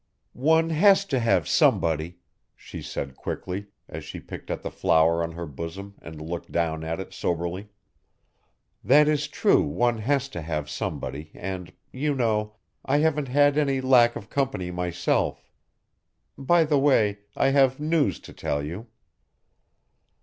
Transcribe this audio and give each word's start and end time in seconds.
'One 0.33 0.71
has 0.71 1.05
to 1.05 1.19
have 1.19 1.47
somebody!' 1.47 2.17
she 2.55 2.81
said, 2.81 3.15
quickly, 3.15 3.67
as 3.87 4.03
she 4.03 4.19
picked 4.19 4.49
at 4.49 4.63
the 4.63 4.71
flower 4.71 5.21
on 5.21 5.33
her 5.33 5.45
bosom 5.45 5.93
and 6.01 6.19
looked 6.19 6.51
down 6.51 6.83
at 6.83 6.99
it 6.99 7.13
soberly. 7.13 7.69
'That 8.83 9.07
is 9.07 9.27
true 9.27 9.61
one 9.61 9.99
has 9.99 10.27
to 10.29 10.41
have 10.41 10.71
somebody 10.71 11.29
and, 11.35 11.71
you 11.91 12.15
know, 12.15 12.55
I 12.83 12.97
haven't 12.97 13.27
had 13.27 13.59
any 13.59 13.79
lack 13.79 14.15
of 14.15 14.27
company 14.27 14.71
myself. 14.71 15.51
By 16.35 16.63
the 16.63 16.79
way, 16.79 17.19
I 17.37 17.49
have 17.49 17.79
news 17.79 18.19
to 18.21 18.33
tell 18.33 18.63
you. 18.65 18.87